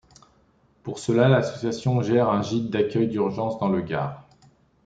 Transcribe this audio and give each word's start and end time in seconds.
Pour 0.81 0.97
cela 0.97 1.27
l'association 1.27 2.01
gère 2.01 2.27
un 2.29 2.41
gîte 2.41 2.71
d'accueil 2.71 3.07
d'urgence 3.07 3.59
dans 3.59 3.69
le 3.69 3.81
Gard. 3.81 4.27